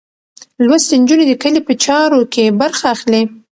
لوستې 0.65 0.95
نجونې 1.01 1.25
د 1.27 1.33
کلي 1.41 1.61
په 1.67 1.73
چارو 1.83 2.19
کې 2.33 2.55
برخه 2.61 2.85
اخلي. 2.95 3.21